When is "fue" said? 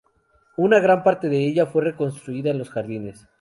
1.67-1.83